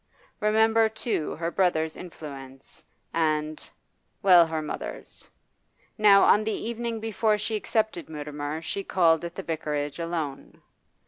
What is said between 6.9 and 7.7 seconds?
before she